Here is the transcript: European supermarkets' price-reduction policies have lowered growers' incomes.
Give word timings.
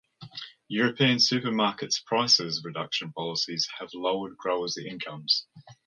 European 0.67 1.17
supermarkets' 1.17 2.03
price-reduction 2.03 3.11
policies 3.13 3.69
have 3.77 3.89
lowered 3.93 4.35
growers' 4.35 4.79
incomes. 4.79 5.45